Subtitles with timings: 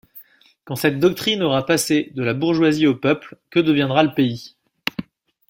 [0.65, 4.55] Quand cette doctrine aura passé de la bourgeoisie au peuple, que deviendra le pays?